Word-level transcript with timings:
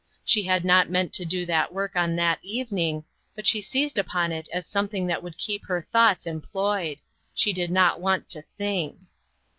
She 0.25 0.41
had 0.41 0.65
not 0.65 0.89
meant 0.89 1.13
to 1.13 1.25
do 1.25 1.45
that 1.45 1.71
work 1.71 1.95
on 1.95 2.15
that 2.15 2.39
evening, 2.41 3.03
but 3.35 3.45
she 3.45 3.61
seized 3.61 3.99
upon 3.99 4.31
it 4.31 4.49
as 4.51 4.65
something 4.65 5.05
that 5.05 5.21
would 5.21 5.37
keep 5.37 5.65
her 5.67 5.79
thoughts 5.79 6.25
employed. 6.25 7.01
She 7.35 7.53
did 7.53 7.69
not 7.69 8.01
want 8.01 8.27
to 8.29 8.41
think. 8.41 8.97